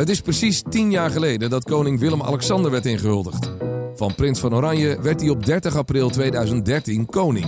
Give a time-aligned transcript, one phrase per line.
[0.00, 3.52] Het is precies tien jaar geleden dat koning Willem-Alexander werd ingehuldigd.
[3.94, 7.46] Van prins van Oranje werd hij op 30 april 2013 koning.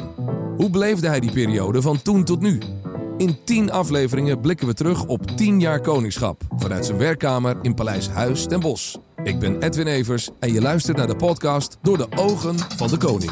[0.57, 2.61] Hoe beleefde hij die periode van toen tot nu?
[3.17, 8.09] In 10 afleveringen blikken we terug op 10 jaar koningschap vanuit zijn werkkamer in Paleis
[8.09, 8.97] Huis ten Bosch.
[9.25, 12.97] Ik ben Edwin Evers en je luistert naar de podcast Door de ogen van de
[12.97, 13.31] koning.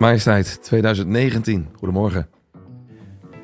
[0.00, 1.68] Majesteit 2019.
[1.76, 2.28] Goedemorgen.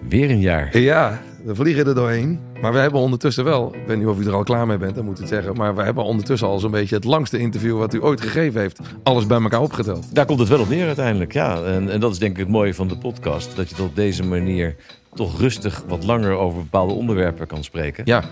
[0.09, 0.79] Weer een jaar.
[0.79, 2.41] Ja, we vliegen er doorheen.
[2.61, 4.95] Maar we hebben ondertussen wel, ik weet niet of u er al klaar mee bent,
[4.95, 5.57] dan moet ik zeggen.
[5.57, 8.81] Maar we hebben ondertussen al zo'n beetje het langste interview wat u ooit gegeven heeft.
[9.03, 10.15] Alles bij elkaar opgeteld.
[10.15, 11.63] Daar komt het wel op neer uiteindelijk, ja.
[11.63, 13.57] En, en dat is denk ik het mooie van de podcast.
[13.57, 14.77] Dat je het op deze manier
[15.15, 18.03] toch rustig wat langer over bepaalde onderwerpen kan spreken.
[18.07, 18.25] Ja.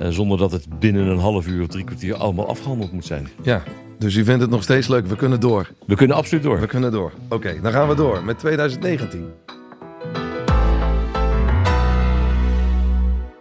[0.00, 3.28] Uh, zonder dat het binnen een half uur of drie kwartier allemaal afgehandeld moet zijn.
[3.42, 3.62] Ja,
[3.98, 5.06] dus u vindt het nog steeds leuk.
[5.06, 5.70] We kunnen door.
[5.86, 6.60] We kunnen absoluut door.
[6.60, 7.12] We kunnen door.
[7.28, 9.32] Oké, dan gaan we door met 2019.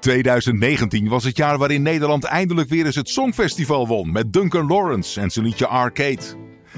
[0.02, 5.21] 2019 was het jaar waarin Nederland eindelijk weer eens het Songfestival won met Duncan Lawrence
[5.21, 6.21] en zijn liedje Arcade.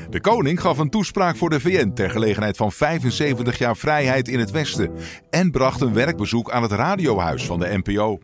[0.09, 4.39] De koning gaf een toespraak voor de VN ter gelegenheid van 75 jaar vrijheid in
[4.39, 4.91] het Westen
[5.29, 8.19] en bracht een werkbezoek aan het radiohuis van de NPO.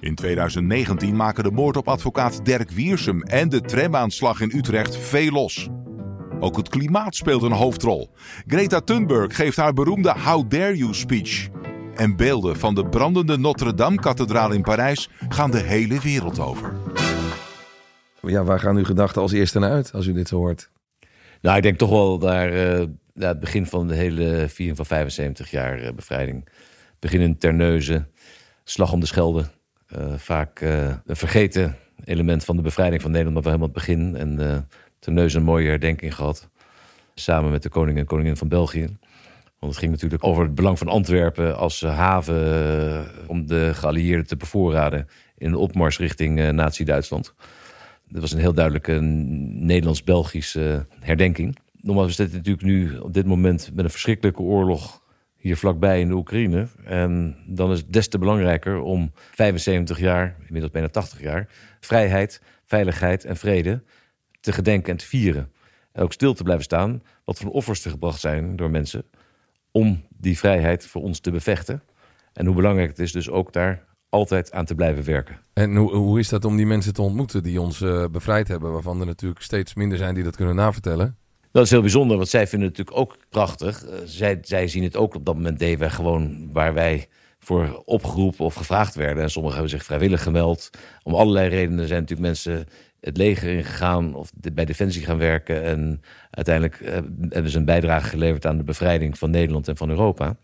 [0.00, 5.30] In 2019 maken de moord op advocaat Dirk Wiersum en de tramaanslag in Utrecht veel
[5.30, 5.68] los.
[6.40, 8.10] Ook het klimaat speelt een hoofdrol.
[8.46, 11.48] Greta Thunberg geeft haar beroemde How Dare You speech.
[11.96, 16.72] En beelden van de brandende Notre-Dame-kathedraal in Parijs gaan de hele wereld over.
[18.22, 20.70] Ja, waar gaan uw gedachten als eerste naar uit als u dit zo hoort?
[21.40, 24.86] Nou, ik denk toch wel naar, uh, naar het begin van de hele viering van
[24.86, 26.48] 75 jaar uh, bevrijding.
[26.98, 28.08] Begin in Terneuzen,
[28.64, 29.44] slag om de Schelde.
[29.96, 34.16] Uh, vaak een vergeten element van de bevrijding van Nederland, maar wel helemaal het begin.
[34.16, 36.48] En uh, Terneuzen een mooie herdenking gehad.
[37.14, 38.96] Samen met de koning en koningin van België.
[39.64, 44.36] Want het ging natuurlijk over het belang van Antwerpen als haven om de geallieerden te
[44.36, 45.08] bevoorraden
[45.38, 47.34] in de opmars richting uh, Nazi-Duitsland.
[48.08, 51.56] Dat was een heel duidelijke Nederlands-Belgische herdenking.
[51.80, 55.02] Nogmaals, we zitten natuurlijk nu op dit moment met een verschrikkelijke oorlog
[55.36, 56.68] hier vlakbij in de Oekraïne.
[56.84, 61.48] En dan is het des te belangrijker om 75 jaar, inmiddels bijna 80 jaar,
[61.80, 63.82] vrijheid, veiligheid en vrede
[64.40, 65.52] te gedenken en te vieren.
[65.92, 69.04] En ook stil te blijven staan wat voor offers er gebracht zijn door mensen
[69.76, 71.82] om die vrijheid voor ons te bevechten.
[72.32, 75.38] En hoe belangrijk het is dus ook daar altijd aan te blijven werken.
[75.52, 78.72] En hoe, hoe is dat om die mensen te ontmoeten die ons uh, bevrijd hebben,
[78.72, 81.16] waarvan er natuurlijk steeds minder zijn die dat kunnen navertellen?
[81.52, 83.84] Dat is heel bijzonder, want zij vinden het natuurlijk ook prachtig.
[83.84, 87.08] Uh, zij, zij zien het ook op dat moment deden wij gewoon waar wij
[87.38, 89.22] voor opgeroepen of gevraagd werden.
[89.22, 90.70] En sommigen hebben zich vrijwillig gemeld.
[91.02, 92.66] Om allerlei redenen zijn natuurlijk mensen
[93.04, 95.62] het leger ingegaan of bij Defensie gaan werken.
[95.62, 96.00] En
[96.30, 96.88] uiteindelijk uh,
[97.28, 100.36] hebben ze een bijdrage geleverd aan de bevrijding van Nederland en van Europa.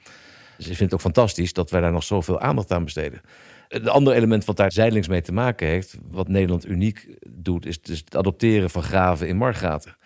[0.56, 3.20] Dus ik vind het ook fantastisch dat wij daar nog zoveel aandacht aan besteden.
[3.68, 7.82] Het andere element wat daar zijdelings mee te maken heeft, wat Nederland uniek doet, is
[7.82, 9.96] dus het adopteren van graven in margaten.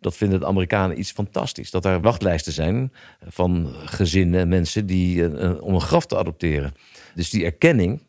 [0.00, 1.70] Dat vinden de Amerikanen iets fantastisch.
[1.70, 2.92] Dat er wachtlijsten zijn
[3.26, 6.74] van gezinnen en mensen die uh, om een graf te adopteren.
[7.14, 8.02] Dus die erkenning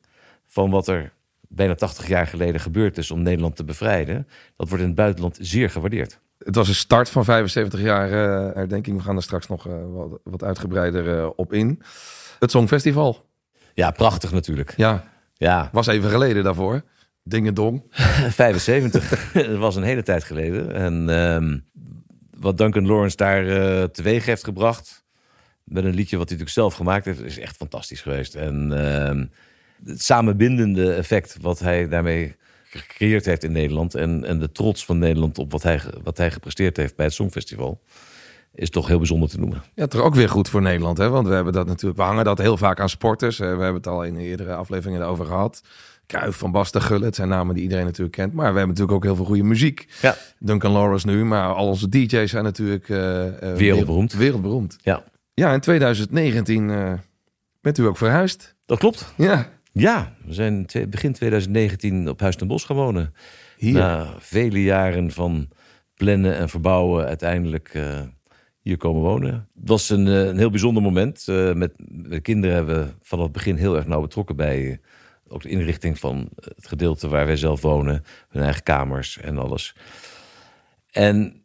[0.47, 1.13] van wat er
[1.53, 5.37] bijna 80 jaar geleden gebeurd is om Nederland te bevrijden, dat wordt in het buitenland
[5.41, 6.19] zeer gewaardeerd.
[6.37, 8.97] Het was een start van 75 jaar uh, herdenking.
[8.97, 11.81] We gaan er straks nog uh, wat, wat, uitgebreider uh, op in.
[12.39, 13.29] Het Songfestival.
[13.73, 14.73] Ja, prachtig natuurlijk.
[14.77, 15.03] Ja.
[15.33, 15.69] ja.
[15.71, 16.81] Was even geleden daarvoor.
[17.23, 17.83] Dingedong.
[17.89, 19.31] 75.
[19.33, 20.73] dat was een hele tijd geleden.
[20.73, 21.59] En uh,
[22.39, 25.05] wat Duncan Lawrence daar teweeg heeft gebracht.
[25.63, 27.21] Met een liedje wat hij natuurlijk zelf gemaakt heeft.
[27.21, 28.35] Is echt fantastisch geweest.
[28.35, 29.25] En uh,
[29.85, 33.95] het samenbindende effect wat hij daarmee gecreëerd heeft in Nederland.
[33.95, 37.15] En, en de trots van Nederland op wat hij, wat hij gepresteerd heeft bij het
[37.15, 37.81] Songfestival
[38.53, 39.63] is toch heel bijzonder te noemen.
[39.75, 41.09] Ja, toch ook weer goed voor Nederland, hè?
[41.09, 43.37] Want we hebben dat natuurlijk, we hangen dat heel vaak aan sporters.
[43.37, 45.63] We hebben het al in eerdere afleveringen over gehad.
[46.05, 48.33] Kruif van Basten Gullit, het zijn namen die iedereen natuurlijk kent.
[48.33, 49.87] Maar we hebben natuurlijk ook heel veel goede muziek.
[50.01, 50.17] Ja.
[50.39, 54.13] Duncan Lawrence nu, maar al onze DJ's zijn natuurlijk uh, uh, wereldberoemd.
[54.13, 54.77] Wereldberoemd.
[54.81, 55.03] Ja.
[55.33, 56.93] Ja, in 2019 uh,
[57.61, 58.55] bent u ook verhuisd.
[58.65, 59.13] Dat klopt.
[59.17, 59.49] Ja.
[59.71, 63.13] Ja, we zijn begin 2019 op Huis ten Bosch gaan wonen.
[63.57, 63.73] Hier.
[63.73, 65.49] Na vele jaren van
[65.95, 67.99] plannen en verbouwen uiteindelijk uh,
[68.61, 69.33] hier komen wonen.
[69.59, 71.25] Het was een, een heel bijzonder moment.
[71.29, 74.75] Uh, met de kinderen hebben we vanaf het begin heel erg nauw betrokken bij uh,
[75.27, 78.03] ook de inrichting van het gedeelte waar wij zelf wonen.
[78.29, 79.75] Hun eigen kamers en alles.
[80.91, 81.43] En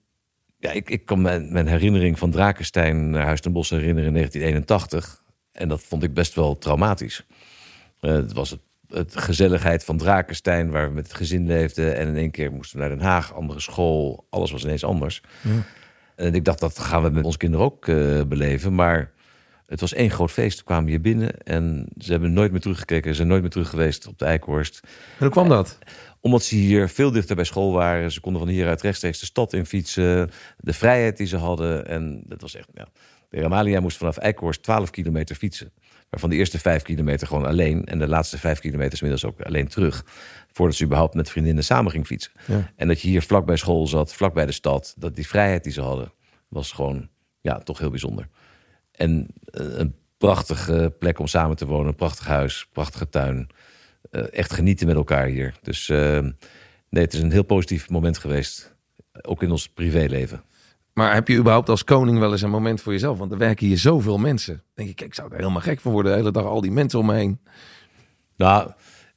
[0.58, 4.14] ja, ik, ik kan mijn, mijn herinnering van Drakenstein naar Huis ten Bosch herinneren in
[4.14, 5.22] 1981.
[5.52, 7.26] En dat vond ik best wel traumatisch.
[8.06, 11.96] Uh, het was het, het, gezelligheid van Drakenstein, waar we met het gezin leefden.
[11.96, 14.26] En in één keer moesten we naar Den Haag, andere school.
[14.30, 15.22] Alles was ineens anders.
[15.42, 15.64] Ja.
[16.16, 18.74] En ik dacht, dat gaan we met onze kinderen ook uh, beleven.
[18.74, 19.12] Maar
[19.66, 20.58] het was één groot feest.
[20.58, 23.10] We kwamen hier binnen en ze hebben nooit meer teruggekeken.
[23.10, 24.80] Ze zijn nooit meer terug geweest op de Eikhorst.
[24.82, 25.78] En hoe kwam dat?
[26.20, 28.12] Omdat ze hier veel dichter bij school waren.
[28.12, 30.30] Ze konden van hieruit rechtstreeks de stad in fietsen.
[30.56, 31.86] De vrijheid die ze hadden.
[31.86, 32.88] En dat was echt, ja.
[33.30, 35.72] De Amalia moest vanaf Eikhorst 12 kilometer fietsen.
[36.10, 37.84] Waarvan de eerste vijf kilometer gewoon alleen.
[37.84, 40.04] En de laatste vijf kilometer inmiddels ook alleen terug.
[40.52, 42.32] Voordat ze überhaupt met vriendinnen samen ging fietsen.
[42.46, 42.72] Ja.
[42.76, 44.94] En dat je hier vlak bij school zat, vlak bij de stad.
[44.98, 46.12] Dat die vrijheid die ze hadden,
[46.48, 47.08] was gewoon
[47.40, 48.28] ja, toch heel bijzonder.
[48.90, 51.86] En eh, een prachtige plek om samen te wonen.
[51.86, 53.48] Een prachtig huis, prachtige tuin.
[54.10, 55.54] Uh, echt genieten met elkaar hier.
[55.62, 56.20] Dus uh,
[56.88, 58.74] nee, het is een heel positief moment geweest.
[59.22, 60.42] Ook in ons privéleven.
[60.96, 63.18] Maar heb je überhaupt als koning wel eens een moment voor jezelf?
[63.18, 64.62] Want er werken hier zoveel mensen.
[64.74, 66.12] denk ik, ik zou er helemaal gek van worden.
[66.12, 67.40] De hele dag al die mensen om me heen.
[68.36, 68.70] Nou,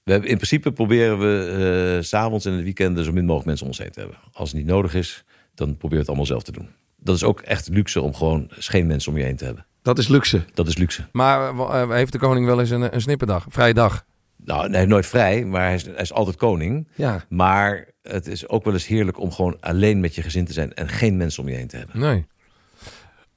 [0.04, 3.46] we hebben, in principe proberen we uh, s'avonds en in de weekenden zo min mogelijk
[3.46, 4.18] mensen om ons heen te hebben.
[4.32, 5.24] Als het niet nodig is,
[5.54, 6.70] dan proberen we het allemaal zelf te doen.
[6.98, 9.66] Dat is ook echt luxe om gewoon geen mensen om je heen te hebben.
[9.82, 10.46] Dat is luxe.
[10.54, 11.08] Dat is luxe.
[11.12, 14.06] Maar uh, heeft de koning wel eens een, een snipperdag, een vrije dag?
[14.36, 16.88] Nou, nee, nooit vrij, maar hij is, hij is altijd koning.
[16.96, 17.26] Ja.
[17.30, 20.74] Maar het is ook wel eens heerlijk om gewoon alleen met je gezin te zijn
[20.74, 22.00] en geen mensen om je heen te hebben.
[22.00, 22.26] Nee.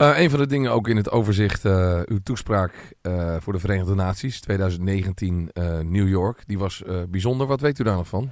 [0.03, 3.59] Uh, een van de dingen ook in het overzicht, uh, uw toespraak uh, voor de
[3.59, 5.51] Verenigde Naties 2019
[5.83, 7.47] New York, die was bijzonder.
[7.47, 8.31] Wat weet u daar nog van?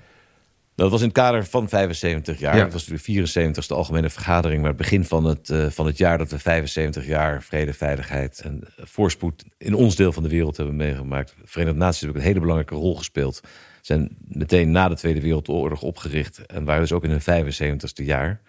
[0.75, 2.57] Dat was in het kader van 75 jaar.
[2.57, 2.63] Ja.
[2.65, 4.61] Het was de 74ste algemene vergadering.
[4.61, 8.61] Maar het begin van het, van het jaar dat we 75 jaar vrede, veiligheid en
[8.77, 11.35] voorspoed in ons deel van de wereld hebben meegemaakt.
[11.41, 13.41] De Verenigde Naties hebben een hele belangrijke rol gespeeld.
[13.81, 18.41] Zijn meteen na de Tweede Wereldoorlog opgericht en waren dus ook in hun 75ste jaar.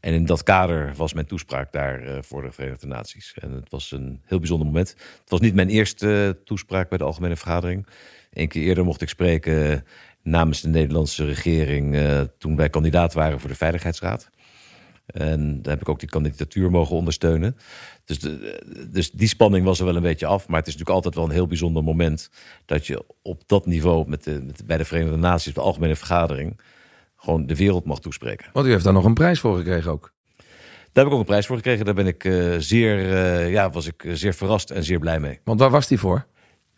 [0.00, 3.34] En in dat kader was mijn toespraak daar uh, voor de Verenigde Naties.
[3.40, 4.88] En het was een heel bijzonder moment.
[5.20, 7.86] Het was niet mijn eerste toespraak bij de algemene vergadering.
[8.32, 9.84] Eén keer eerder mocht ik spreken
[10.22, 14.30] namens de Nederlandse regering uh, toen wij kandidaat waren voor de Veiligheidsraad.
[15.06, 17.56] En daar heb ik ook die kandidatuur mogen ondersteunen.
[18.04, 20.48] Dus, de, dus die spanning was er wel een beetje af.
[20.48, 22.30] Maar het is natuurlijk altijd wel een heel bijzonder moment
[22.64, 26.60] dat je op dat niveau met de, met, bij de Verenigde Naties, de algemene vergadering,
[27.16, 28.50] gewoon de wereld mag toespreken.
[28.52, 30.14] Want u heeft daar nog een prijs voor gekregen ook.
[30.36, 31.84] Daar heb ik ook een prijs voor gekregen.
[31.84, 35.40] Daar ben ik uh, zeer, uh, ja, was ik zeer verrast en zeer blij mee.
[35.44, 36.26] Want waar was die voor?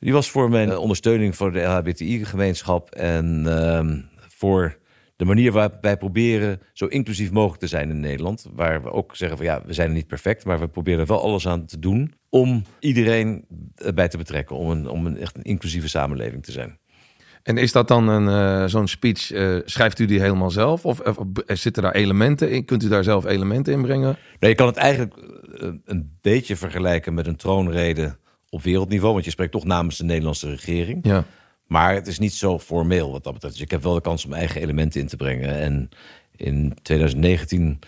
[0.00, 3.80] Die was voor mijn ondersteuning voor de LHBTI-gemeenschap en uh,
[4.28, 4.78] voor
[5.19, 8.47] de manier waarop wij proberen zo inclusief mogelijk te zijn in Nederland.
[8.53, 11.06] Waar we ook zeggen van ja, we zijn er niet perfect, maar we proberen er
[11.06, 13.44] wel alles aan te doen om iedereen
[13.94, 14.56] bij te betrekken.
[14.56, 16.79] Om een, om een echt een inclusieve samenleving te zijn.
[17.43, 18.26] En is dat dan een
[18.62, 19.32] uh, zo'n speech?
[19.32, 20.85] Uh, schrijft u die helemaal zelf?
[20.85, 21.17] Of, of,
[21.47, 22.64] zitten daar elementen in?
[22.64, 24.17] Kunt u daar zelf elementen in brengen?
[24.41, 25.14] Nee, je kan het eigenlijk
[25.85, 28.17] een beetje vergelijken met een troonrede
[28.49, 29.12] op wereldniveau.
[29.12, 31.06] Want je spreekt toch namens de Nederlandse regering.
[31.06, 31.25] Ja.
[31.69, 33.55] Maar het is niet zo formeel wat dat betreft.
[33.55, 35.55] Dus ik heb wel de kans om eigen elementen in te brengen.
[35.59, 35.88] En
[36.37, 37.79] in 2019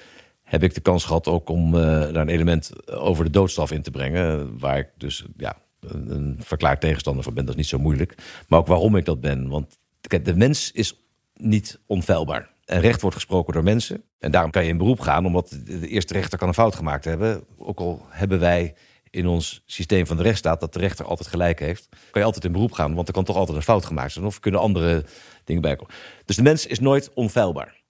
[0.42, 3.82] heb ik de kans gehad ook om uh, daar een element over de doodstraf in
[3.82, 4.58] te brengen.
[4.58, 7.44] Waar ik dus ja, een, een verklaard tegenstander van ben.
[7.44, 8.14] Dat is niet zo moeilijk.
[8.48, 9.48] Maar ook waarom ik dat ben.
[9.48, 11.00] Want de mens is
[11.34, 12.50] niet onfeilbaar.
[12.64, 14.02] En recht wordt gesproken door mensen.
[14.18, 17.04] En daarom kan je in beroep gaan, omdat de eerste rechter kan een fout gemaakt
[17.04, 17.44] hebben.
[17.58, 18.74] Ook al hebben wij
[19.10, 22.44] in ons systeem van de rechtsstaat dat de rechter altijd gelijk heeft, kan je altijd
[22.44, 25.04] in beroep gaan, want er kan toch altijd een fout gemaakt zijn of kunnen andere
[25.44, 25.94] dingen bijkomen.
[26.24, 27.80] Dus de mens is nooit onfeilbaar.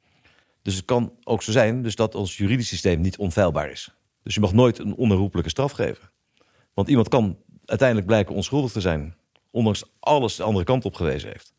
[0.63, 3.95] Dus het kan ook zo zijn dus dat ons juridisch systeem niet onfeilbaar is.
[4.23, 6.11] Dus je mag nooit een onherroepelijke straf geven.
[6.75, 9.15] Want iemand kan uiteindelijk blijken onschuldig te zijn,
[9.51, 11.53] ondanks alles de andere kant op gewezen heeft.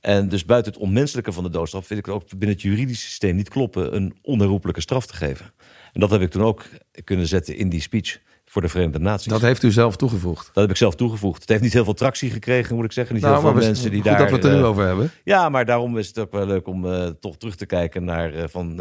[0.00, 3.06] En dus buiten het onmenselijke van de doodstraf vind ik het ook binnen het juridische
[3.06, 5.52] systeem niet kloppen een onherroepelijke straf te geven.
[5.92, 6.68] En dat heb ik toen ook
[7.04, 9.32] kunnen zetten in die speech voor de Verenigde Naties.
[9.32, 10.46] Dat heeft u zelf toegevoegd?
[10.46, 11.40] Dat heb ik zelf toegevoegd.
[11.40, 13.14] Het heeft niet heel veel tractie gekregen, moet ik zeggen.
[13.14, 14.18] Niet nou, heel veel mensen die daar...
[14.18, 15.10] dat we het er nu uh, over hebben.
[15.24, 18.34] Ja, maar daarom is het ook wel leuk om uh, toch terug te kijken naar...
[18.34, 18.80] Uh, van,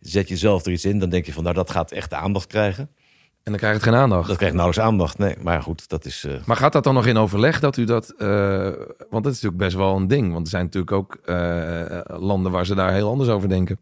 [0.00, 1.42] zet je zelf er iets in, dan denk je van...
[1.42, 2.90] nou, dat gaat echt de aandacht krijgen.
[3.42, 4.28] En dan krijgt het geen aandacht.
[4.28, 5.34] Dat krijgt nauwelijks aandacht, nee.
[5.42, 6.26] Maar goed, dat is...
[6.44, 8.14] Maar gaat dat dan nog in overleg dat u dat...
[9.10, 10.32] want dat is natuurlijk best wel een ding.
[10.32, 11.18] Want er zijn natuurlijk ook
[12.20, 13.78] landen waar ze daar heel anders over denken.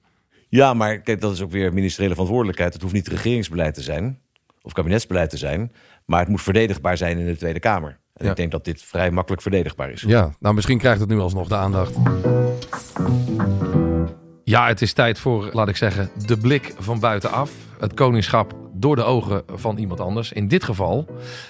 [0.49, 2.73] Ja, maar kijk, dat is ook weer ministeriële verantwoordelijkheid.
[2.73, 4.21] Het hoeft niet regeringsbeleid te zijn
[4.63, 5.73] of kabinetsbeleid te zijn.
[6.05, 8.01] Maar het moet verdedigbaar zijn in de Tweede Kamer.
[8.15, 10.03] En ik denk dat dit vrij makkelijk verdedigbaar is.
[10.07, 11.97] Ja, nou misschien krijgt het nu alsnog de aandacht.
[14.45, 17.51] Ja, het is tijd voor, laat ik zeggen, de blik van buitenaf.
[17.79, 20.33] Het koningschap door de ogen van iemand anders.
[20.33, 21.07] In dit geval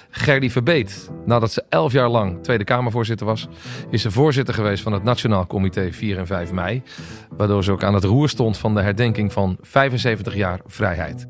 [0.09, 1.09] Gerdy Verbeet.
[1.25, 3.47] Nadat ze elf jaar lang Tweede Kamervoorzitter was,
[3.89, 6.83] is ze voorzitter geweest van het Nationaal Comité 4 en 5 mei.
[7.29, 11.27] Waardoor ze ook aan het roer stond van de herdenking van 75 jaar vrijheid.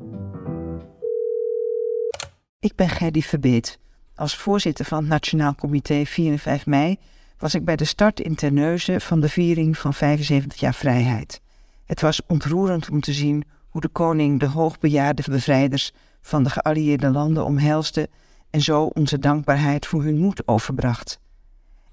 [2.64, 3.78] Ik ben Gerdy Verbeet.
[4.14, 6.98] Als voorzitter van het Nationaal Comité 4 en 5 mei
[7.38, 11.40] was ik bij de start in Terneuzen van de viering van 75 jaar vrijheid.
[11.84, 17.10] Het was ontroerend om te zien hoe de koning de hoogbejaarde bevrijders van de geallieerde
[17.10, 18.08] landen omhelsde
[18.50, 21.20] en zo onze dankbaarheid voor hun moed overbracht.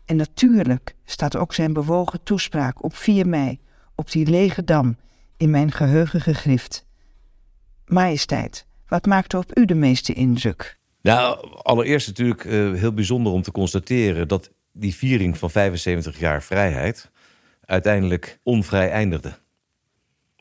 [0.05, 3.59] En natuurlijk staat ook zijn bewogen toespraak op 4 mei
[3.95, 4.97] op die lege dam
[5.37, 6.85] in mijn geheugen gegrift.
[7.85, 10.77] Majesteit, wat maakte op u de meeste indruk?
[11.01, 16.43] Nou, allereerst natuurlijk uh, heel bijzonder om te constateren dat die viering van 75 jaar
[16.43, 17.11] vrijheid
[17.65, 19.33] uiteindelijk onvrij eindigde.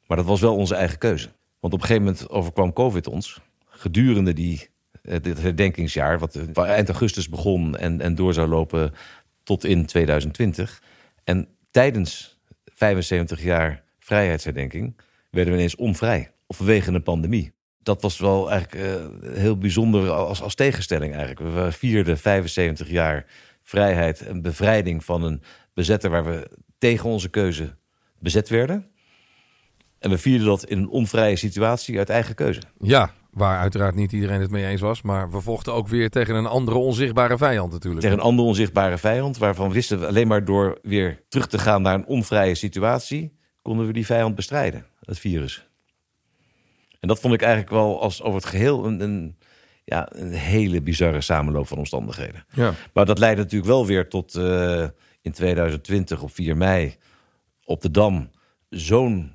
[0.07, 1.29] Maar dat was wel onze eigen keuze.
[1.61, 3.41] Want op een gegeven moment overkwam COVID ons.
[3.65, 4.69] Gedurende die,
[5.03, 8.93] eh, dit herdenkingsjaar, wat eind augustus begon en, en door zou lopen
[9.43, 10.83] tot in 2020.
[11.25, 14.97] En tijdens 75 jaar vrijheidsherdenking
[15.31, 16.31] werden we ineens onvrij.
[16.47, 17.53] Of vanwege een pandemie.
[17.83, 21.55] Dat was wel eigenlijk uh, heel bijzonder als, als tegenstelling eigenlijk.
[21.55, 23.27] We vierden 75 jaar
[23.63, 25.43] vrijheid en bevrijding van een
[25.75, 27.75] bezetter waar we tegen onze keuze
[28.19, 28.91] bezet werden.
[29.99, 32.61] En we vierden dat in een onvrije situatie uit eigen keuze.
[32.79, 35.03] Ja, waar uiteraard niet iedereen het mee eens was.
[35.03, 38.03] Maar we vochten ook weer tegen een andere onzichtbare vijand natuurlijk.
[38.03, 41.83] Tegen een andere onzichtbare vijand, waarvan wisten we alleen maar door weer terug te gaan
[41.83, 45.70] naar een onvrije situatie, konden we die vijand bestrijden, het virus.
[47.01, 49.37] En dat vond ik eigenlijk wel als over het geheel een, een
[49.85, 52.45] ja, een hele bizarre samenloop van omstandigheden.
[52.53, 52.75] Ja.
[52.93, 54.87] Maar dat leidde natuurlijk wel weer tot uh,
[55.21, 56.97] in 2020 op 4 mei
[57.65, 58.31] op de Dam
[58.69, 59.33] zo'n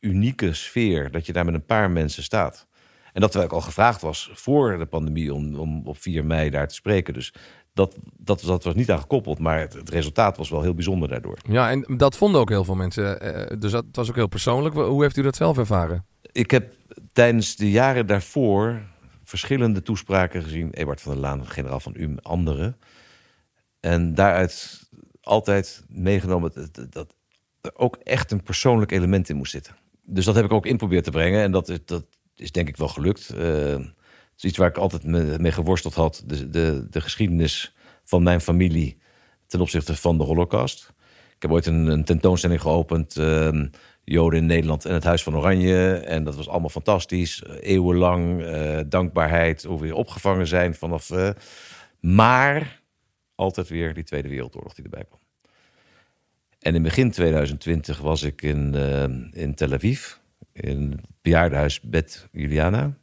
[0.00, 2.66] unieke sfeer dat je daar met een paar mensen staat.
[3.12, 6.50] En dat terwijl ik al gevraagd was voor de pandemie om, om op 4 mei
[6.50, 7.14] daar te spreken.
[7.14, 7.34] Dus
[7.72, 11.08] dat, dat, dat was niet aan gekoppeld, maar het, het, resultaat was wel heel bijzonder
[11.08, 11.38] daardoor.
[11.48, 13.20] Ja, en dat vonden ook heel veel mensen.
[13.20, 14.74] Eh, dus dat was ook heel persoonlijk.
[14.74, 16.06] Hoe heeft u dat zelf ervaren?
[16.32, 16.72] Ik heb
[17.12, 18.82] tijdens de jaren daarvoor
[19.24, 20.70] verschillende toespraken gezien.
[20.70, 22.76] Ebert van der Laan, generaal van UM, anderen.
[23.80, 24.82] En daaruit
[25.20, 26.52] altijd meegenomen
[26.90, 27.14] dat,
[27.60, 29.76] er ook echt een persoonlijk element in moest zitten.
[30.02, 31.42] Dus dat heb ik ook in proberen te brengen.
[31.42, 33.34] En dat, dat is denk ik wel gelukt.
[33.34, 35.04] Uh, het is iets waar ik altijd
[35.40, 36.22] mee geworsteld had.
[36.26, 37.74] De, de, de geschiedenis
[38.04, 38.98] van mijn familie
[39.46, 40.92] ten opzichte van de holocaust.
[41.36, 43.16] Ik heb ooit een, tentoonstelling geopend...
[43.16, 43.62] Uh,
[44.04, 45.94] Joden in Nederland en het Huis van Oranje.
[45.94, 47.42] En dat was allemaal fantastisch.
[47.60, 51.10] Eeuwenlang uh, dankbaarheid, hoe we opgevangen zijn vanaf.
[51.10, 51.30] Uh,
[52.00, 52.82] maar
[53.34, 55.18] altijd weer die Tweede Wereldoorlog die erbij kwam.
[56.58, 58.74] En in begin 2020 was ik in,
[59.32, 60.12] in Tel Aviv,
[60.52, 62.94] in het bejaardenhuis Bet Juliana.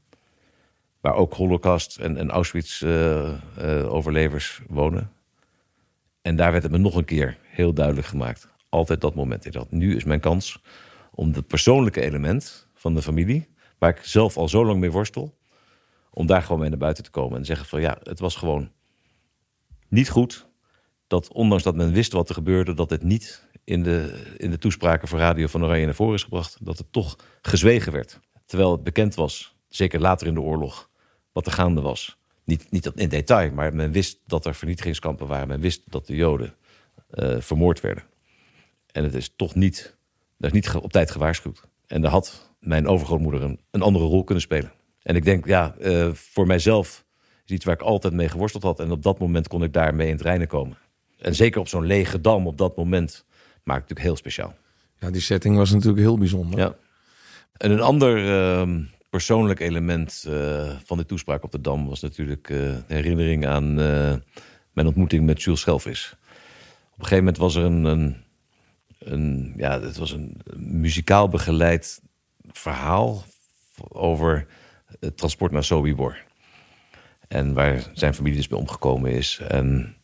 [1.01, 5.11] Waar ook Holocaust en, en Auschwitz-overlevers wonen.
[6.21, 8.47] En daar werd het me nog een keer heel duidelijk gemaakt.
[8.69, 9.45] Altijd dat moment.
[9.45, 10.61] Ik dacht, nu is mijn kans
[11.11, 15.37] om het persoonlijke element van de familie, waar ik zelf al zo lang mee worstel,
[16.09, 18.71] om daar gewoon mee naar buiten te komen en zeggen van ja, het was gewoon
[19.87, 20.49] niet goed
[21.07, 24.57] dat ondanks dat men wist wat er gebeurde, dat het niet in de, in de
[24.57, 28.19] toespraken voor Radio van Oranje naar voren is gebracht, dat het toch gezwegen werd.
[28.45, 30.89] Terwijl het bekend was, zeker later in de oorlog,
[31.31, 32.17] wat er gaande was.
[32.43, 35.47] Niet, niet in detail, maar men wist dat er vernietigingskampen waren.
[35.47, 36.55] Men wist dat de Joden
[37.13, 38.03] uh, vermoord werden.
[38.91, 39.97] En het is toch niet
[40.41, 41.61] dat is niet op tijd gewaarschuwd.
[41.87, 44.71] En daar had mijn overgrootmoeder een, een andere rol kunnen spelen.
[45.01, 47.05] En ik denk, ja, uh, voor mijzelf
[47.45, 48.79] is iets waar ik altijd mee geworsteld had.
[48.79, 50.77] En op dat moment kon ik daarmee in het reinen komen.
[51.17, 53.25] En zeker op zo'n lege dam op dat moment
[53.63, 54.55] maakt het natuurlijk heel speciaal.
[54.99, 56.59] Ja, die setting was natuurlijk heel bijzonder.
[56.59, 56.75] Ja.
[57.57, 58.75] En een ander uh,
[59.09, 63.73] persoonlijk element uh, van de toespraak op de Dam was natuurlijk uh, de herinnering aan
[64.73, 66.15] mijn ontmoeting met Jules Schelvis.
[66.93, 68.15] Op een gegeven moment was er een, een
[69.03, 72.01] een, ja, het was een muzikaal begeleid
[72.51, 73.23] verhaal
[73.87, 74.47] over
[74.99, 76.17] het transport naar Sobibor.
[77.27, 79.41] En waar zijn familie dus bij omgekomen is.
[79.47, 79.95] En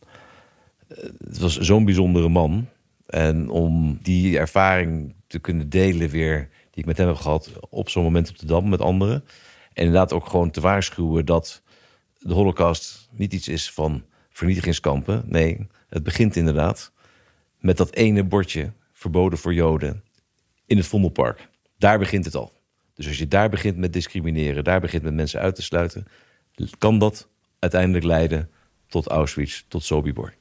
[0.88, 2.68] eh, het was zo'n bijzondere man.
[3.06, 7.88] En om die ervaring te kunnen delen weer, die ik met hem heb gehad, op
[7.88, 9.24] zo'n moment op de Dam met anderen.
[9.72, 11.62] En inderdaad ook gewoon te waarschuwen dat
[12.18, 15.22] de holocaust niet iets is van vernietigingskampen.
[15.26, 16.92] Nee, het begint inderdaad
[17.58, 20.04] met dat ene bordje verboden voor Joden
[20.66, 21.48] in het Vondelpark.
[21.76, 22.52] Daar begint het al.
[22.94, 26.06] Dus als je daar begint met discrimineren, daar begint met mensen uit te sluiten,
[26.78, 27.28] kan dat
[27.58, 28.50] uiteindelijk leiden
[28.88, 30.34] tot Auschwitz, tot Sobibor.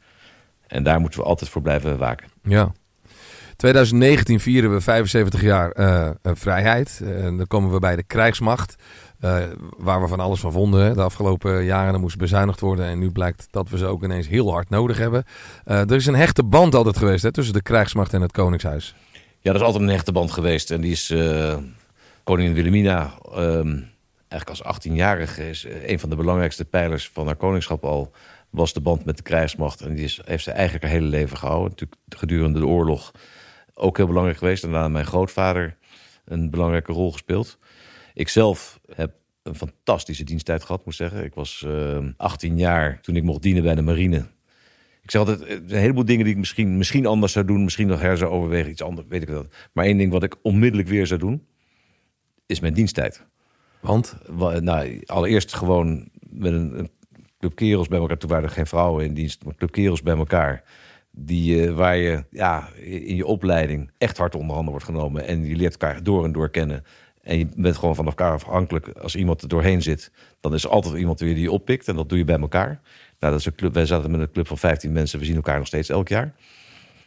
[0.67, 2.27] En daar moeten we altijd voor blijven waken.
[2.43, 2.71] Ja.
[3.55, 7.01] 2019 vieren we 75 jaar uh, vrijheid.
[7.03, 8.75] En dan komen we bij de krijgsmacht.
[9.21, 9.43] Uh,
[9.77, 10.93] waar we van alles van vonden.
[10.93, 12.85] De afgelopen jaren er moest bezuinigd worden.
[12.85, 15.23] En nu blijkt dat we ze ook ineens heel hard nodig hebben.
[15.65, 18.95] Uh, er is een hechte band altijd geweest hè, tussen de krijgsmacht en het Koningshuis.
[19.39, 20.71] Ja, er is altijd een hechte band geweest.
[20.71, 21.57] En die is uh,
[22.23, 23.89] koningin Wilhelmina, um,
[24.27, 28.11] eigenlijk als 18-jarige, is een van de belangrijkste pijlers van haar koningschap al.
[28.49, 29.81] Was de band met de krijgsmacht.
[29.81, 31.69] En die is, heeft ze eigenlijk haar hele leven gehouden.
[31.69, 33.11] Natuurlijk gedurende de oorlog
[33.73, 34.63] ook heel belangrijk geweest.
[34.63, 35.77] En daarna mijn grootvader
[36.25, 37.57] een belangrijke rol gespeeld.
[38.17, 41.23] Ik zelf heb een fantastische diensttijd gehad, moet ik zeggen.
[41.23, 44.17] Ik was uh, 18 jaar toen ik mocht dienen bij de marine.
[45.01, 48.01] Ik zeg altijd, een heleboel dingen die ik misschien, misschien anders zou doen, misschien nog
[48.01, 49.45] her zou overwegen, iets anders, weet ik wel.
[49.71, 51.47] Maar één ding wat ik onmiddellijk weer zou doen,
[52.45, 53.25] is mijn diensttijd.
[53.79, 54.17] Want?
[54.59, 56.89] Nou, allereerst gewoon met een, een
[57.39, 58.17] club kerels bij elkaar.
[58.17, 60.63] Toen waren er geen vrouwen in dienst, maar club kerels bij elkaar.
[61.11, 65.27] Die, uh, waar je ja, in je opleiding echt hard onder handen wordt genomen.
[65.27, 66.83] En je leert elkaar door en door kennen.
[67.27, 68.87] En je bent gewoon van elkaar afhankelijk.
[68.87, 71.87] Als iemand er doorheen zit, dan is er altijd iemand weer die je oppikt.
[71.87, 72.81] En dat doe je bij elkaar.
[73.19, 73.73] Nou, dat is een club.
[73.73, 75.19] Wij zaten met een club van 15 mensen.
[75.19, 76.33] We zien elkaar nog steeds elk jaar.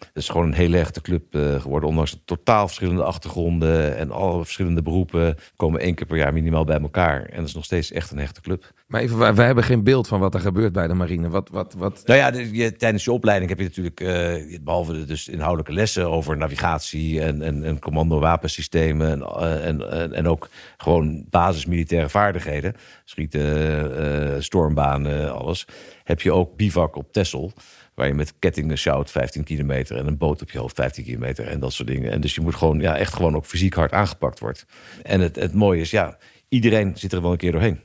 [0.06, 1.88] Het is gewoon een hele echte club uh, geworden.
[1.88, 6.80] Ondanks totaal verschillende achtergronden en alle verschillende beroepen komen één keer per jaar minimaal bij
[6.80, 7.24] elkaar.
[7.24, 8.72] En dat is nog steeds echt een echte club.
[8.86, 11.28] Maar even, wij, hebben geen beeld van wat er gebeurt bij de marine.
[11.28, 12.02] Wat, wat, wat...
[12.04, 15.72] Nou ja, de, je, tijdens je opleiding heb je natuurlijk, uh, behalve de dus inhoudelijke
[15.72, 22.74] lessen over navigatie en, en, en commando-wapensystemen en, uh, en, en, ook gewoon basismilitaire vaardigheden,
[23.04, 25.66] schieten, stormbanen, alles,
[26.04, 27.52] heb je ook bivak op Tessel
[28.00, 31.46] waar je met kettingen sjouwt 15 kilometer en een boot op je hoofd 15 kilometer
[31.46, 32.12] en dat soort dingen.
[32.12, 34.66] En dus je moet gewoon ja, echt gewoon ook fysiek hard aangepakt wordt.
[35.02, 37.80] En het, het mooie is, ja, iedereen zit er wel een keer doorheen.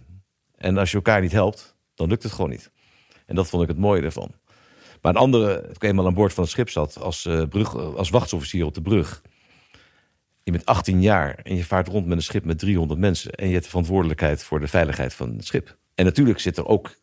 [0.56, 2.72] En als je elkaar niet helpt, dan lukt het gewoon niet.
[3.26, 4.32] En dat vond ik het mooie ervan.
[5.02, 7.76] Maar een andere, toen ik eenmaal aan boord van het schip zat als, uh, brug,
[7.76, 9.22] als wachtsofficier op de brug.
[10.44, 13.32] Je bent 18 jaar en je vaart rond met een schip met 300 mensen.
[13.32, 15.78] En je hebt de verantwoordelijkheid voor de veiligheid van het schip.
[15.96, 16.96] En natuurlijk zit er ook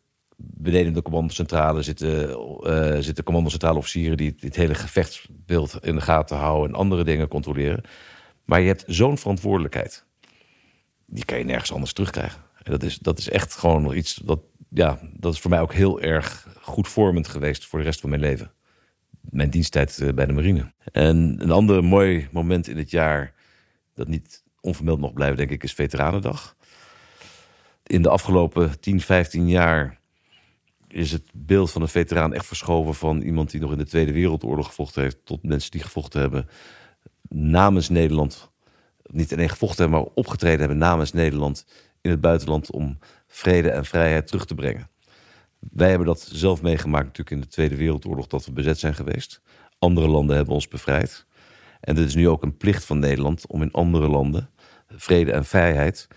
[0.45, 2.29] beneden de commandocentrale zitten,
[2.63, 7.27] uh, zitten commandocentrale officieren die dit hele gevechtsbeeld in de gaten houden en andere dingen
[7.27, 7.83] controleren.
[8.45, 10.05] Maar je hebt zo'n verantwoordelijkheid.
[11.05, 12.41] Die kan je nergens anders terugkrijgen.
[12.63, 15.73] En dat is, dat is echt gewoon iets dat, ja, dat is voor mij ook
[15.73, 18.51] heel erg goed vormend geweest voor de rest van mijn leven.
[19.21, 20.73] Mijn diensttijd eh, bij de marine.
[20.91, 23.33] En een ander mooi moment in het jaar,
[23.93, 26.55] dat niet onvermeld mag blijven, denk ik, is Veteranendag.
[27.83, 30.01] In de afgelopen 10, 15 jaar
[30.93, 34.13] is het beeld van een veteraan echt verschoven van iemand die nog in de Tweede
[34.13, 36.47] Wereldoorlog gevochten heeft, tot mensen die gevochten hebben
[37.29, 38.51] namens Nederland.
[39.03, 41.65] Niet alleen gevochten hebben, maar opgetreden hebben namens Nederland
[42.01, 44.89] in het buitenland om vrede en vrijheid terug te brengen.
[45.59, 49.41] Wij hebben dat zelf meegemaakt natuurlijk in de Tweede Wereldoorlog dat we bezet zijn geweest.
[49.79, 51.25] Andere landen hebben ons bevrijd.
[51.79, 54.49] En het is nu ook een plicht van Nederland om in andere landen
[54.87, 56.07] vrede en vrijheid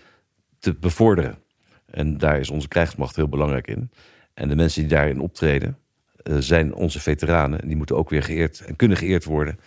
[0.59, 1.37] te bevorderen.
[1.85, 3.91] En daar is onze krijgsmacht heel belangrijk in.
[4.37, 5.77] En de mensen die daarin optreden
[6.23, 7.61] uh, zijn onze veteranen.
[7.61, 9.59] En die moeten ook weer geëerd en kunnen geëerd worden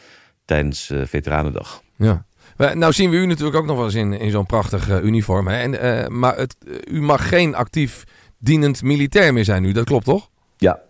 [0.45, 1.83] tijdens uh, Veteranendag.
[1.97, 2.25] Ja.
[2.57, 5.49] Nou zien we u natuurlijk ook nog wel eens in, in zo'n prachtig uh, uniform.
[5.49, 5.57] Hè?
[5.57, 6.57] En, uh, maar het,
[6.89, 8.05] u mag geen actief
[8.39, 10.31] dienend militair meer zijn nu, dat klopt toch?
[10.57, 10.83] Ja,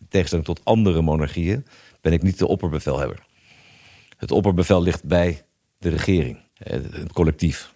[0.00, 1.66] in tegenstelling tot andere monarchieën
[2.00, 3.26] ben ik niet de opperbevelhebber.
[4.16, 5.42] Het opperbevel ligt bij
[5.78, 7.72] de regering, het collectief.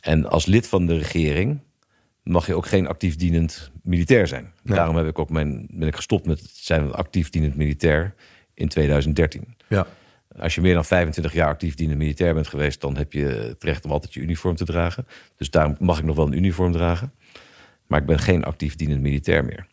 [0.00, 1.60] En als lid van de regering
[2.22, 4.52] mag je ook geen actief dienend militair zijn.
[4.62, 8.14] Daarom heb ik ook mijn, ben ik gestopt met zijn actief dienend militair
[8.54, 9.56] in 2013.
[9.68, 9.86] Ja.
[10.38, 13.64] Als je meer dan 25 jaar actief dienend militair bent geweest, dan heb je het
[13.64, 15.06] recht om altijd je uniform te dragen.
[15.36, 17.12] Dus daarom mag ik nog wel een uniform dragen.
[17.86, 19.66] Maar ik ben geen actief dienend militair meer.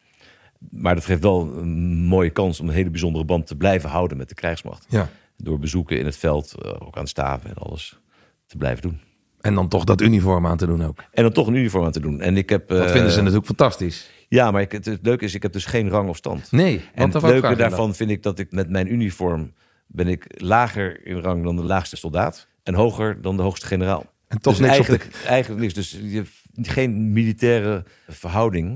[0.69, 4.17] Maar dat geeft wel een mooie kans om een hele bijzondere band te blijven houden
[4.17, 4.85] met de krijgsmacht.
[4.89, 5.09] Ja.
[5.37, 7.99] Door bezoeken in het veld, eh, ook aan staven en alles
[8.45, 8.99] te blijven doen.
[9.41, 11.03] En dan toch dat uniform aan te doen ook.
[11.11, 12.21] En dan toch een uniform aan te doen.
[12.21, 14.09] En ik heb, dat uh, vinden ze natuurlijk fantastisch.
[14.27, 16.51] Ja, maar ik, het, het leuke is, ik heb dus geen rang of stand.
[16.51, 16.81] Nee.
[16.93, 19.53] En het leuke daarvan vind ik dat ik met mijn uniform
[19.87, 22.47] ben ik lager in rang dan de laagste soldaat.
[22.63, 24.05] En hoger dan de hoogste generaal.
[24.27, 25.27] En toch dus niks eigenlijk, op de...
[25.27, 25.73] eigenlijk niks.
[25.73, 26.23] Dus je
[26.61, 28.67] geen militaire verhouding.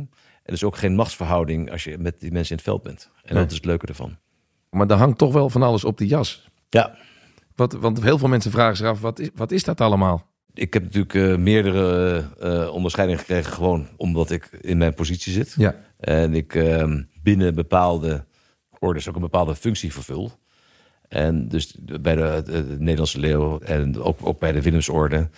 [0.44, 3.10] En dus ook geen machtsverhouding als je met die mensen in het veld bent.
[3.24, 3.44] En Nee.
[3.44, 4.18] dat is het leuke ervan.
[4.70, 6.50] Maar er hangt toch wel van alles op die jas.
[6.70, 6.96] Ja,
[7.56, 10.32] Wat, want heel veel mensen vragen zich af, wat is, wat is dat allemaal?
[10.54, 15.54] Ik heb natuurlijk eh, meerdere eh, onderscheidingen gekregen, gewoon omdat ik in mijn positie zit.
[15.58, 15.76] Ja.
[16.00, 18.26] En ik eh, binnen bepaalde
[18.80, 20.32] orders ook een bepaalde functie vervul.
[21.08, 25.30] En dus bij de, de, de Nederlandse Leeuw en ook, ook bij de Willemsorde.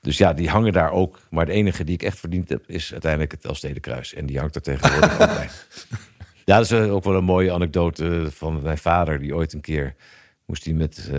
[0.00, 1.20] Dus ja, die hangen daar ook.
[1.30, 4.14] Maar de enige die ik echt verdiend heb, is uiteindelijk het Elfstedenkruis.
[4.14, 5.48] En die hangt er tegenwoordig ook bij.
[6.44, 9.18] Ja, dat is eh, ook wel een mooie anekdote van mijn vader.
[9.18, 9.94] Die ooit een keer
[10.44, 11.10] moest hij met...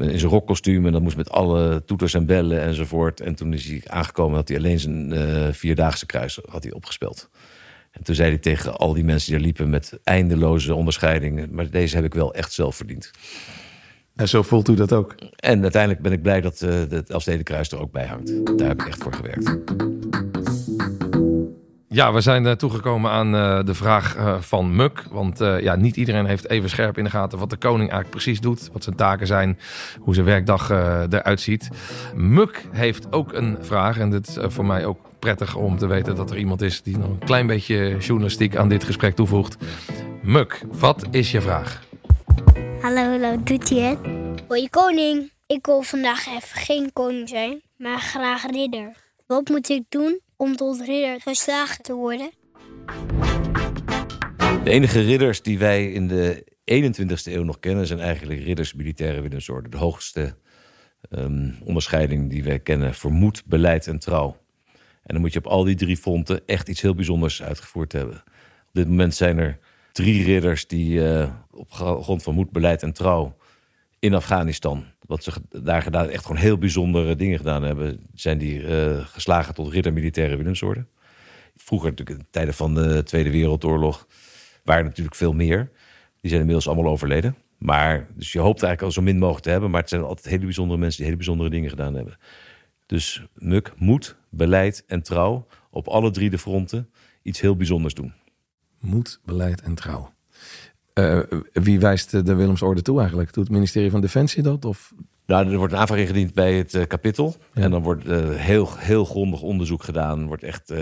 [0.00, 3.20] eh, in zijn rokkostuum en dat moest met alle toeters en bellen enzovoort.
[3.20, 7.30] En toen is hij aangekomen, had hij alleen zijn eh, vierdaagse kruis had hij opgespeld.
[7.90, 11.70] En toen zei hij tegen al die mensen die er liepen met eindeloze onderscheidingen, maar
[11.70, 13.10] deze heb ik wel echt zelf verdiend.
[14.16, 15.14] En zo voelt u dat ook.
[15.36, 18.58] En uiteindelijk ben ik blij dat uh, het Elfstedenkruis er ook bij hangt.
[18.58, 19.58] Daar heb ik echt voor gewerkt.
[21.92, 25.04] Ja, we zijn uh, toegekomen aan uh, de vraag uh, van Muk.
[25.10, 28.40] Want ja, niet iedereen heeft even scherp in de gaten wat de koning eigenlijk precies
[28.40, 28.70] doet.
[28.72, 29.58] Wat zijn taken zijn,
[30.00, 31.68] hoe zijn werkdag eruit ziet.
[32.14, 33.98] Muk heeft ook een vraag.
[33.98, 36.98] En dit is voor mij ook prettig om te weten dat er iemand is die
[36.98, 39.56] nog een klein beetje journalistiek aan dit gesprek toevoegt.
[40.22, 41.82] Muk, wat is je vraag?
[42.80, 43.98] Hallo, hallo, doet hij het?
[44.48, 45.30] Hoi koning.
[45.46, 48.92] Ik wil vandaag even geen koning zijn, maar graag ridder.
[49.26, 52.30] Wat moet ik doen om tot ridder geslagen te worden?
[54.64, 57.86] De enige ridders die wij in de 21ste eeuw nog kennen...
[57.86, 59.68] zijn eigenlijk ridders militaire Willemsorde.
[59.68, 60.34] De hoogste
[61.10, 64.36] um, onderscheiding die wij kennen voor moed, beleid en trouw.
[65.02, 68.16] En dan moet je op al die drie fronten echt iets heel bijzonders uitgevoerd hebben.
[68.66, 69.58] Op dit moment zijn er
[69.92, 73.36] drie ridders die uh, op grond van moed, beleid en trouw
[73.98, 78.62] in Afghanistan, wat ze daar gedaan, echt gewoon heel bijzondere dingen gedaan hebben, zijn die
[78.62, 80.86] uh, geslagen tot ridder militaire Willemsorde.
[81.56, 84.06] Vroeger, natuurlijk in tijden van de Tweede Wereldoorlog,
[84.64, 85.70] waren natuurlijk veel meer.
[86.20, 87.36] Die zijn inmiddels allemaal overleden.
[87.58, 90.26] Maar, dus je hoopt eigenlijk al zo min mogelijk te hebben, maar het zijn altijd
[90.26, 92.18] hele bijzondere mensen die hele bijzondere dingen gedaan hebben.
[92.86, 96.90] Dus Muk moed, beleid en trouw op alle drie de fronten
[97.22, 98.12] iets heel bijzonders doen.
[98.80, 100.12] Moed, beleid en trouw.
[100.94, 101.20] Uh,
[101.52, 103.32] wie wijst de Willemsorde toe eigenlijk?
[103.32, 104.64] Doet het ministerie van Defensie dat?
[104.64, 104.92] Of?
[105.26, 107.34] Nou, er wordt een aanvraag ingediend bij het uh, kapittel.
[107.54, 110.26] En dan wordt uh, heel, heel grondig onderzoek gedaan.
[110.26, 110.72] wordt echt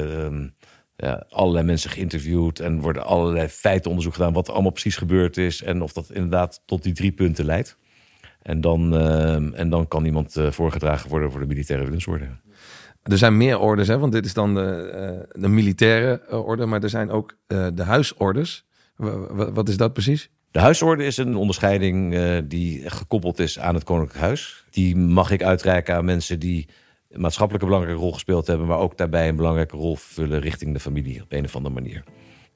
[0.97, 2.61] ja, allerlei mensen geïnterviewd.
[2.61, 4.33] En worden allerlei feiten onderzoek gedaan.
[4.33, 5.63] Wat er allemaal precies gebeurd is.
[5.63, 7.77] En of dat inderdaad tot die drie punten leidt.
[8.43, 8.97] En dan,
[9.55, 12.29] en dan kan iemand voorgedragen worden voor de militaire Willemsorde.
[13.03, 13.99] Er zijn meer orders, hè?
[13.99, 16.67] want dit is dan de, de militaire orde.
[16.67, 18.68] Maar er zijn ook de huisorders.
[19.53, 20.31] Wat is dat precies?
[20.51, 24.65] De huisorde is een onderscheiding uh, die gekoppeld is aan het Koninklijk Huis.
[24.71, 26.69] Die mag ik uitreiken aan mensen die
[27.11, 30.81] een maatschappelijke belangrijke rol gespeeld hebben, maar ook daarbij een belangrijke rol vullen richting de
[30.81, 32.05] familie op een of andere manier.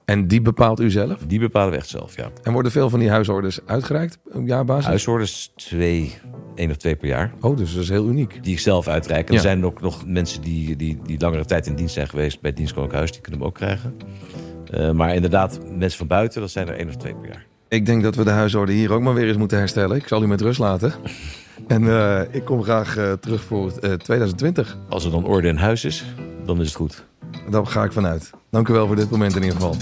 [0.05, 1.19] En die bepaalt u zelf?
[1.27, 2.31] Die bepalen we echt zelf, ja.
[2.43, 4.87] En worden veel van die huisorders uitgereikt op jaarbasis?
[4.87, 6.15] Huisorders twee,
[6.55, 7.33] één of twee per jaar.
[7.41, 8.43] Oh, dus dat is heel uniek.
[8.45, 9.29] Die ik zelf uitreik.
[9.29, 12.41] En er zijn ook nog mensen die, die, die langere tijd in dienst zijn geweest
[12.41, 13.13] bij het Dienst Koninklijk Huis.
[13.13, 13.97] Die kunnen hem ook krijgen.
[14.75, 17.47] Uh, maar inderdaad, mensen van buiten, dat zijn er één of twee per jaar.
[17.69, 19.97] Ik denk dat we de huisorde hier ook maar weer eens moeten herstellen.
[19.97, 20.93] Ik zal u met rust laten.
[21.69, 24.79] En uh, ik kom graag uh, terug voor 2020.
[24.89, 26.05] Als er dan orde in huis is,
[26.45, 27.05] dan is het goed.
[27.51, 28.31] Daar ga ik vanuit.
[28.51, 29.77] Dank u wel voor dit moment in ieder geval.